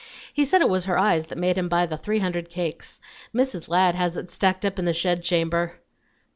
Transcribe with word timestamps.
He 0.33 0.45
said 0.45 0.61
it 0.61 0.69
was 0.69 0.85
her 0.85 0.97
eyes 0.97 1.27
that 1.27 1.37
made 1.37 1.59
him 1.59 1.69
buy 1.69 1.85
the 1.85 1.95
three 1.95 2.17
hundred 2.17 2.49
cakes. 2.49 2.99
Mrs. 3.35 3.69
Ladd 3.69 3.93
has 3.93 4.17
it 4.17 4.31
stacked 4.31 4.65
up 4.65 4.79
in 4.79 4.85
the 4.85 4.95
shed 4.95 5.21
chamber." 5.21 5.75